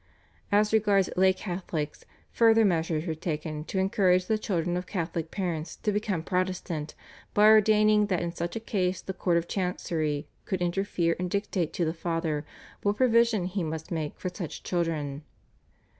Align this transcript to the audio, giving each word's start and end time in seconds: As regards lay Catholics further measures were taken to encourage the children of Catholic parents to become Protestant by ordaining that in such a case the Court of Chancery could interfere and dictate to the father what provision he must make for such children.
As 0.51 0.73
regards 0.73 1.11
lay 1.15 1.31
Catholics 1.31 2.05
further 2.31 2.65
measures 2.65 3.05
were 3.05 3.13
taken 3.13 3.63
to 3.65 3.77
encourage 3.77 4.25
the 4.25 4.39
children 4.39 4.75
of 4.75 4.87
Catholic 4.87 5.29
parents 5.29 5.75
to 5.75 5.91
become 5.91 6.23
Protestant 6.23 6.95
by 7.35 7.45
ordaining 7.47 8.07
that 8.07 8.19
in 8.23 8.31
such 8.31 8.55
a 8.55 8.59
case 8.59 8.99
the 8.99 9.13
Court 9.13 9.37
of 9.37 9.47
Chancery 9.47 10.27
could 10.45 10.59
interfere 10.59 11.15
and 11.19 11.29
dictate 11.29 11.71
to 11.73 11.85
the 11.85 11.93
father 11.93 12.43
what 12.81 12.97
provision 12.97 13.45
he 13.45 13.61
must 13.61 13.91
make 13.91 14.17
for 14.19 14.29
such 14.33 14.63
children. 14.63 15.21